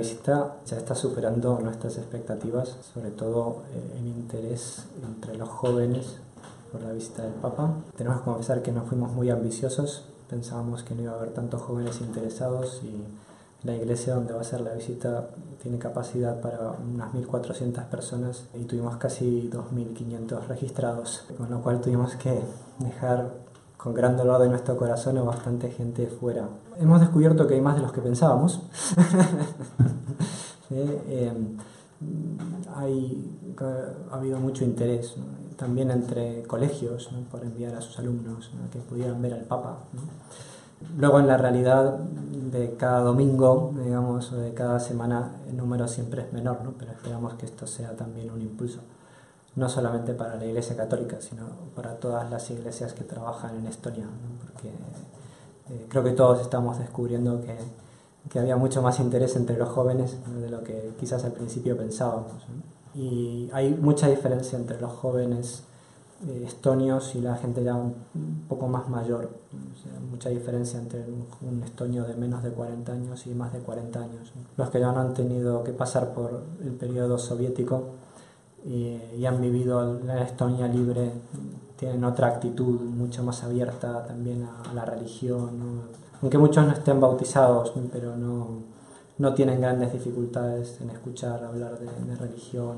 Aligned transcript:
visita 0.00 0.56
ya 0.66 0.76
está 0.76 0.94
superando 0.94 1.58
nuestras 1.60 1.96
expectativas, 1.96 2.76
sobre 2.92 3.10
todo 3.10 3.62
eh, 3.72 3.98
el 3.98 4.06
interés 4.06 4.84
entre 5.02 5.36
los 5.36 5.48
jóvenes 5.48 6.16
por 6.72 6.82
la 6.82 6.92
visita 6.92 7.22
del 7.22 7.34
Papa. 7.34 7.74
Tenemos 7.96 8.18
que 8.18 8.24
confesar 8.24 8.62
que 8.62 8.72
no 8.72 8.82
fuimos 8.82 9.12
muy 9.12 9.30
ambiciosos, 9.30 10.04
pensábamos 10.28 10.82
que 10.82 10.94
no 10.94 11.02
iba 11.02 11.12
a 11.12 11.16
haber 11.16 11.30
tantos 11.30 11.62
jóvenes 11.62 12.00
interesados 12.00 12.80
y 12.82 13.04
la 13.66 13.76
iglesia 13.76 14.14
donde 14.14 14.32
va 14.32 14.40
a 14.40 14.44
ser 14.44 14.62
la 14.62 14.72
visita 14.72 15.28
tiene 15.62 15.78
capacidad 15.78 16.40
para 16.40 16.70
unas 16.70 17.12
1.400 17.12 17.84
personas 17.86 18.44
y 18.54 18.64
tuvimos 18.64 18.96
casi 18.96 19.50
2.500 19.52 20.46
registrados, 20.46 21.24
con 21.36 21.50
lo 21.50 21.60
cual 21.60 21.80
tuvimos 21.80 22.16
que 22.16 22.40
dejar 22.78 23.30
con 23.82 23.94
gran 23.94 24.16
dolor 24.16 24.42
de 24.42 24.48
nuestro 24.48 24.76
corazón 24.76 25.16
a 25.18 25.22
bastante 25.22 25.70
gente 25.70 26.06
fuera. 26.06 26.48
Hemos 26.78 27.00
descubierto 27.00 27.46
que 27.46 27.54
hay 27.54 27.60
más 27.60 27.76
de 27.76 27.82
los 27.82 27.92
que 27.92 28.00
pensábamos. 28.00 28.62
Eh, 30.72 31.32
hay, 32.76 33.28
ha 33.58 34.14
habido 34.14 34.38
mucho 34.38 34.64
interés 34.64 35.16
también 35.56 35.90
entre 35.90 36.44
colegios 36.44 37.10
por 37.28 37.42
enviar 37.42 37.74
a 37.74 37.80
sus 37.80 37.98
alumnos 37.98 38.52
que 38.70 38.78
pudieran 38.78 39.20
ver 39.20 39.34
al 39.34 39.40
Papa. 39.40 39.78
Luego 40.96 41.18
en 41.18 41.26
la 41.26 41.36
realidad 41.36 41.98
de 42.52 42.76
cada 42.76 43.00
domingo, 43.00 43.74
digamos, 43.84 44.30
o 44.30 44.36
de 44.36 44.54
cada 44.54 44.78
semana, 44.78 45.32
el 45.48 45.56
número 45.56 45.88
siempre 45.88 46.22
es 46.22 46.32
menor, 46.32 46.62
¿no? 46.62 46.74
pero 46.78 46.92
esperamos 46.92 47.34
que 47.34 47.46
esto 47.46 47.66
sea 47.66 47.96
también 47.96 48.30
un 48.30 48.40
impulso, 48.40 48.78
no 49.56 49.68
solamente 49.68 50.14
para 50.14 50.36
la 50.36 50.44
Iglesia 50.44 50.76
Católica, 50.76 51.20
sino 51.20 51.46
para 51.74 51.96
todas 51.96 52.30
las 52.30 52.50
iglesias 52.50 52.92
que 52.92 53.04
trabajan 53.04 53.56
en 53.56 53.66
Estonia, 53.66 54.06
porque 54.44 54.68
eh, 54.68 55.86
creo 55.88 56.04
que 56.04 56.12
todos 56.12 56.40
estamos 56.40 56.78
descubriendo 56.78 57.40
que, 57.40 57.56
que, 58.30 58.38
había 58.38 58.56
mucho 58.56 58.80
más 58.82 59.00
interés 59.00 59.36
entre 59.36 59.56
los 59.56 59.68
jóvenes 59.68 60.16
de 60.40 60.50
lo 60.50 60.62
que 60.62 60.94
quizás 60.98 61.24
al 61.24 61.32
principio 61.32 61.76
pensábamos. 61.76 62.32
Y 62.94 63.48
hay 63.52 63.74
mucha 63.74 64.08
diferencia 64.08 64.58
entre 64.58 64.80
los 64.80 64.92
jóvenes 64.92 65.64
eh, 66.28 66.44
estonios 66.46 67.14
y 67.14 67.22
la 67.22 67.36
gente 67.36 67.64
ya 67.64 67.74
un, 67.74 67.94
poco 68.46 68.68
más 68.68 68.88
mayor. 68.90 69.30
mucha 70.10 70.28
diferencia 70.28 70.78
entre 70.78 71.02
un, 71.40 71.62
estonio 71.62 72.04
de 72.04 72.14
menos 72.14 72.42
de 72.42 72.50
40 72.50 72.92
años 72.92 73.26
y 73.26 73.30
más 73.30 73.52
de 73.54 73.60
40 73.60 73.98
años. 73.98 74.32
Los 74.56 74.68
que 74.68 74.80
ya 74.80 74.92
no 74.92 75.00
han 75.00 75.14
tenido 75.14 75.64
que 75.64 75.72
pasar 75.72 76.12
por 76.12 76.42
el 76.62 76.72
periodo 76.72 77.16
soviético 77.16 77.84
y, 78.64 79.24
han 79.24 79.40
vivido 79.40 80.00
la 80.04 80.22
Estonia 80.22 80.66
libre 80.66 81.12
tienen 81.76 82.04
otra 82.04 82.28
actitud 82.28 82.80
mucho 82.80 83.22
más 83.22 83.42
abierta 83.42 84.04
también 84.04 84.44
a, 84.44 84.74
la 84.74 84.84
religión. 84.84 85.82
Aunque 86.20 86.36
muchos 86.36 86.66
no 86.66 86.72
estén 86.72 87.00
bautizados, 87.00 87.72
pero 87.90 88.16
no, 88.16 88.62
no 89.18 89.34
tienen 89.34 89.60
grandes 89.60 89.92
dificultades 89.92 90.78
en 90.82 90.90
escuchar 90.90 91.42
hablar 91.42 91.78
de, 91.78 91.86
de 91.86 92.16
religión. 92.16 92.76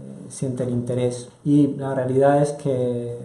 Eh, 0.00 0.30
sienten 0.30 0.70
interés. 0.70 1.28
Y 1.44 1.68
la 1.76 1.94
realidad 1.94 2.40
es 2.40 2.52
que 2.52 3.18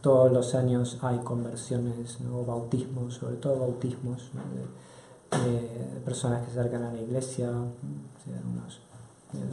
todos 0.00 0.32
los 0.32 0.54
años 0.54 0.98
hay 1.02 1.18
conversiones 1.18 2.18
o 2.32 2.44
bautismos, 2.44 3.14
sobre 3.14 3.36
todo 3.36 3.60
bautismos 3.60 4.30
de, 4.32 6.00
personas 6.04 6.44
que 6.44 6.52
se 6.52 6.58
acercan 6.58 6.82
a 6.82 6.92
la 6.92 7.00
iglesia, 7.00 7.50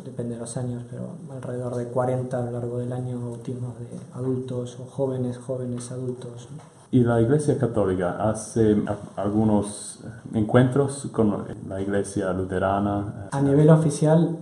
depende 0.04 0.36
de 0.36 0.42
los 0.42 0.58
años, 0.58 0.84
pero 0.90 1.10
alrededor 1.32 1.76
de 1.76 1.86
40 1.86 2.38
a 2.38 2.46
lo 2.46 2.52
largo 2.52 2.80
del 2.80 2.92
año 2.94 3.20
bautismos 3.20 3.78
de 3.80 3.88
adultos 4.14 4.78
o 4.80 4.86
jóvenes, 4.86 5.38
jóvenes 5.38 5.92
adultos. 5.92 6.48
¿Y 6.90 7.02
la 7.02 7.22
Iglesia 7.22 7.58
Católica 7.58 8.30
hace 8.30 8.78
algunos 9.18 10.00
encuentros 10.34 11.08
con 11.12 11.46
la 11.68 11.82
Iglesia 11.82 12.32
Luterana? 12.32 13.28
A 13.32 13.42
nivel 13.42 13.70
oficial 13.70 14.38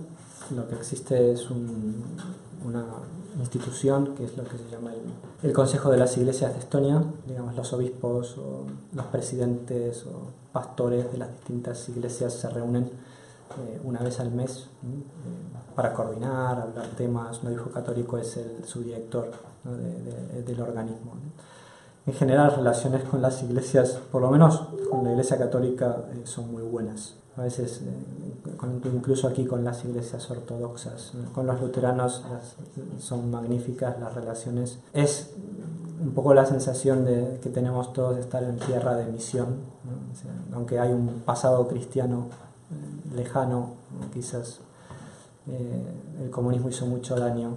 lo 0.54 0.68
que 0.68 0.76
existe 0.76 1.32
es 1.32 1.50
una 1.50 2.84
institución 3.38 4.14
que 4.14 4.24
es 4.24 4.36
lo 4.36 4.44
que 4.44 4.56
se 4.56 4.70
llama 4.70 4.92
el, 5.42 5.52
Consejo 5.52 5.90
de 5.90 5.98
las 5.98 6.16
Iglesias 6.16 6.52
de 6.54 6.60
Estonia, 6.60 7.02
digamos 7.26 7.54
los 7.54 7.72
obispos 7.72 8.36
o 8.38 8.64
los 8.94 9.06
presidentes 9.06 10.04
o 10.06 10.30
pastores 10.52 11.10
de 11.12 11.18
las 11.18 11.30
distintas 11.30 11.88
iglesias 11.88 12.32
se 12.32 12.48
reúnen 12.48 12.90
eh, 13.58 13.80
una 13.84 14.00
vez 14.00 14.20
al 14.20 14.30
mes 14.30 14.68
eh, 14.84 15.74
para 15.74 15.92
coordinar, 15.92 16.60
hablar 16.60 16.86
temas. 16.96 17.42
Obispo 17.44 17.70
católico 17.70 18.18
es 18.18 18.36
el 18.36 18.64
subdirector 18.64 19.30
del 20.46 20.60
organismo. 20.60 21.14
En 22.06 22.14
general, 22.14 22.46
las 22.46 22.56
relaciones 22.56 23.02
con 23.02 23.20
las 23.20 23.42
iglesias, 23.42 23.98
por 24.12 24.22
lo 24.22 24.30
menos 24.30 24.68
con 24.88 25.04
la 25.04 25.10
iglesia 25.10 25.36
católica, 25.38 26.04
eh, 26.12 26.22
son 26.24 26.52
muy 26.52 26.62
buenas 26.62 27.14
a 27.36 27.42
veces 27.42 27.82
eh, 27.82 28.88
incluso 28.92 29.28
aquí 29.28 29.44
con 29.44 29.62
las 29.62 29.84
iglesias 29.84 30.30
ortodoxas, 30.30 31.12
con 31.34 31.46
los 31.46 31.60
luteranos 31.60 32.22
son 32.98 33.30
magníficas 33.30 34.00
las 34.00 34.14
relaciones. 34.14 34.78
Es 34.94 35.34
un 36.00 36.12
poco 36.12 36.32
la 36.32 36.46
sensación 36.46 37.04
de, 37.04 37.38
que 37.42 37.50
tenemos 37.50 37.92
todos 37.92 38.14
de 38.14 38.22
estar 38.22 38.42
en 38.42 38.56
tierra 38.56 38.94
de 38.96 39.06
misión, 39.06 39.56
aunque 40.54 40.78
hay 40.78 40.92
un 40.92 41.22
pasado 41.26 41.68
cristiano 41.68 42.28
lejano, 43.14 43.74
quizás 44.12 44.60
eh, 45.48 45.82
el 46.22 46.30
comunismo 46.30 46.68
hizo 46.68 46.86
mucho 46.86 47.16
daño 47.16 47.56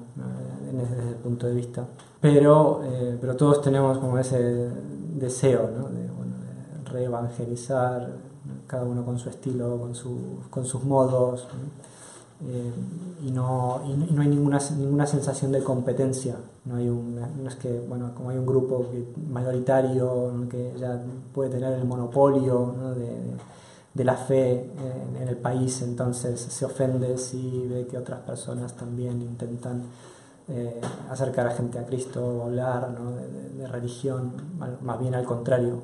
desde 0.71 0.83
ese 0.83 1.15
punto 1.23 1.47
de 1.47 1.55
vista, 1.55 1.85
pero, 2.21 2.81
pero 3.19 3.35
todos 3.35 3.61
tenemos 3.61 3.97
como 3.97 4.17
ese 4.17 4.69
deseo 5.15 5.67
de, 5.67 6.07
bueno, 6.11 6.35
de 6.83 6.89
reevangelizar 6.91 8.09
cada 8.67 8.83
uno 8.83 9.03
con 9.03 9.17
su 9.17 9.29
estilo, 9.29 9.79
con, 9.79 9.93
con 10.49 10.65
sus 10.65 10.83
modos, 10.83 11.47
eh, 12.41 12.71
y, 13.25 13.31
no, 13.31 13.81
y, 13.85 14.13
no, 14.13 14.21
hay 14.21 14.29
ninguna, 14.29 14.59
ninguna 14.77 15.05
sensación 15.05 15.51
de 15.51 15.61
competencia. 15.61 16.35
No, 16.65 16.75
hay 16.75 16.87
un, 16.87 17.15
no 17.15 17.49
es 17.49 17.55
que, 17.55 17.79
bueno, 17.79 18.11
como 18.15 18.29
hay 18.29 18.37
un 18.37 18.45
grupo 18.45 18.85
mayoritario 19.29 20.31
que 20.49 20.73
ya 20.79 21.01
puede 21.33 21.49
tener 21.49 21.73
el 21.73 21.85
monopolio 21.85 22.73
la 23.95 24.15
fe 24.15 24.69
en, 25.19 25.27
el 25.27 25.37
país, 25.37 25.81
entonces 25.81 26.39
se 26.39 26.65
ofende 26.65 27.17
si 27.17 27.67
ve 27.67 27.85
que 27.87 27.97
otras 27.97 28.21
personas 28.21 28.73
también 28.75 29.21
intentan 29.21 29.83
eh, 30.47 30.81
acercar 31.09 31.47
a 31.47 31.51
gente 31.51 31.77
a 31.77 31.85
Cristo 31.85 32.25
o 32.25 32.43
hablar 32.45 32.95
de, 33.55 33.67
religión, 33.67 34.31
más 34.81 34.99
bien 34.99 35.13
al 35.13 35.25
contrario, 35.25 35.81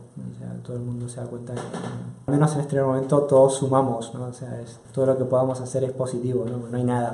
todo 0.64 0.78
el 0.78 0.82
mundo 0.82 1.08
se 1.08 1.20
da 1.20 1.28
cuenta 1.28 1.54
que, 1.54 1.62
al 1.62 2.34
menos 2.34 2.54
en 2.56 2.62
este 2.62 2.82
momento, 2.82 3.24
todos 3.24 3.58
sumamos, 3.58 4.14
¿no? 4.16 4.26
o 4.26 4.34
sea, 4.34 4.60
es, 4.62 4.80
todo 4.92 5.06
lo 5.06 5.18
que 5.18 5.26
podamos 5.26 5.62
hacer 5.62 5.84
es 5.84 5.92
positivo, 5.92 6.46
no, 6.46 6.58
no 6.58 6.78
hay 6.78 6.84
nada 6.84 7.14